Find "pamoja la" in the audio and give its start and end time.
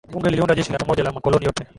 0.77-1.11